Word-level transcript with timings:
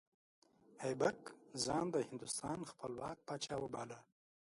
ایبک 0.85 1.19
ځان 1.63 1.85
د 1.91 1.95
هندوستان 2.09 2.59
خپلواک 2.71 3.17
پاچا 3.27 3.55
وباله. 3.59 3.99